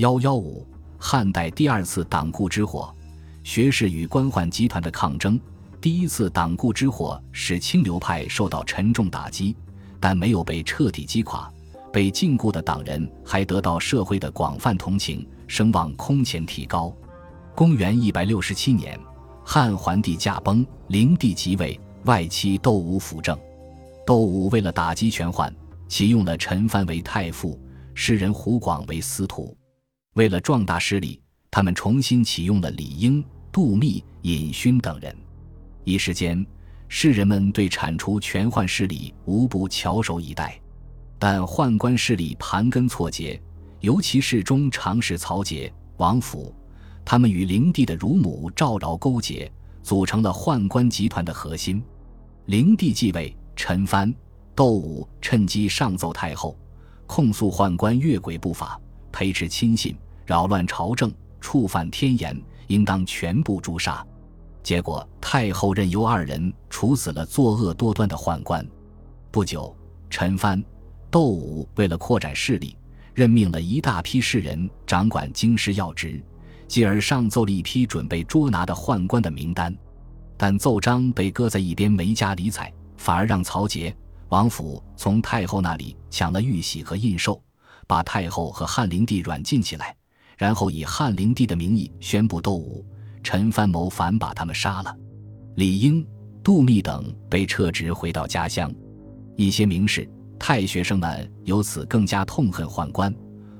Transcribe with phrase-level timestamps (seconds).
[0.00, 2.90] 幺幺五，汉代第二次党锢之祸，
[3.44, 5.38] 学士与官宦集团的抗争。
[5.78, 9.54] 第一次党锢之祸使清流派受到沉重打击，
[10.00, 11.52] 但没有被彻底击垮。
[11.92, 16.90] 被禁锢的党人还得到社会的广泛同情，声望空前提高。
[17.54, 18.98] 公元一百六十七年，
[19.44, 23.38] 汉桓帝驾崩，灵帝即位，外戚窦武辅政。
[24.06, 25.52] 窦武为了打击权宦，
[25.88, 27.60] 启用了陈蕃为太傅，
[27.92, 29.54] 诗人胡广为司徒。
[30.14, 31.20] 为了壮大势力，
[31.52, 35.16] 他们重新启用了李英、杜密、尹勋等人。
[35.84, 36.44] 一时间，
[36.88, 40.60] 士人们对铲除权宦势力无不翘首以待。
[41.16, 43.40] 但宦官势力盘根错节，
[43.80, 46.52] 尤其是中常侍曹节、王府，
[47.04, 51.80] 他们与灵帝的乳母赵娆勾结，组成了宦官集团的核心。
[52.46, 54.12] 灵帝继位，陈蕃、
[54.56, 56.58] 窦武趁机上奏太后，
[57.06, 58.80] 控诉宦官越轨不法。
[59.12, 59.96] 培植亲信，
[60.26, 64.04] 扰乱朝政，触犯天言，应当全部诛杀。
[64.62, 68.66] 结果，太后任由二人处死了作恶多端的宦官。
[69.30, 69.74] 不久，
[70.10, 70.62] 陈蕃、
[71.10, 72.76] 窦武为了扩展势力，
[73.14, 76.22] 任命了一大批士人掌管京师要职，
[76.68, 79.74] 继而上奏了一批准备捉拿的宦官的名单。
[80.36, 83.94] 但奏章被搁在一边，没加理睬，反而让曹节、
[84.28, 87.40] 王府从太后那里抢了玉玺和印绶。
[87.90, 89.92] 把太后和汉灵帝软禁起来，
[90.38, 92.86] 然后以汉灵帝的名义宣布窦武、
[93.20, 94.96] 陈蕃谋反，把他们杀了。
[95.56, 96.06] 李英、
[96.40, 98.72] 杜密等被撤职回到家乡。
[99.36, 103.12] 一些名士、太学生们由此更加痛恨宦官，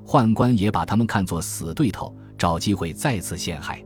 [0.07, 3.85] 宦官也把他们看作死对头，找机会再次陷害。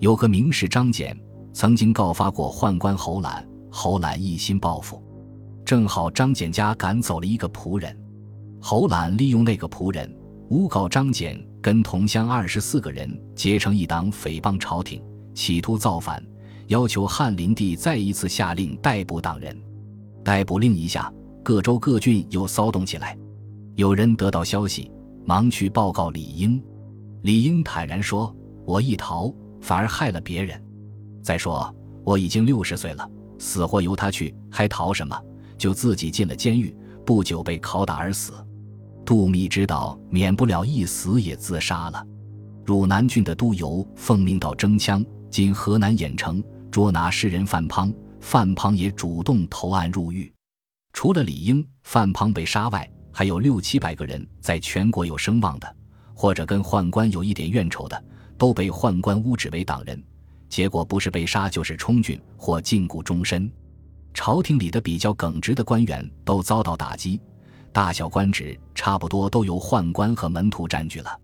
[0.00, 1.16] 有个名士张俭
[1.52, 5.00] 曾经告发过宦官侯览，侯览一心报复，
[5.64, 7.96] 正好张俭家赶走了一个仆人。
[8.60, 10.12] 侯览利用那个仆人
[10.50, 15.02] 诬告张俭跟同乡二十四个人结成一党，诽谤朝廷，
[15.34, 16.24] 企图造反，
[16.68, 19.56] 要求汉灵帝再一次下令逮捕党人。
[20.24, 21.12] 逮捕令一下，
[21.44, 23.16] 各州各郡又骚动起来。
[23.74, 24.90] 有人得到消息，
[25.24, 26.60] 忙去报告李英。
[27.22, 28.34] 李英坦然说
[28.64, 30.60] ：“我一逃，反而害了别人。
[31.22, 31.74] 再说
[32.04, 33.08] 我已经六十岁了，
[33.38, 35.20] 死活由他去，还逃什么？
[35.58, 38.34] 就自己进了监狱，不久被拷打而死。”
[39.06, 42.04] 杜密知道免不了一死，也自杀了。
[42.64, 50.32] 汝南郡的督邮奉命到征羌（今河南兖城）捉拿诗人范滂，范滂也主动投案入狱。
[50.92, 55.76] 除了李英、范滂被杀外，还有六七百个人在全国有声望的，
[56.12, 58.04] 或者跟宦官有一点怨仇的，
[58.36, 60.02] 都被宦官污指为党人，
[60.48, 63.48] 结果不是被杀，就是充军或禁锢终身。
[64.16, 67.20] 朝廷里的比较耿直的官员都遭到打击。
[67.70, 71.20] 大小官职差不多都由宦官和门徒占据了。